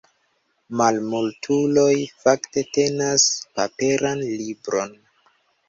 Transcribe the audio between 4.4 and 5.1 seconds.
libron.